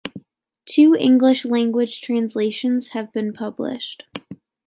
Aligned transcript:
Two 0.65 0.95
English 0.99 1.45
language 1.45 2.01
translations 2.01 2.87
have 2.93 3.13
been 3.13 3.33
published. 3.33 4.05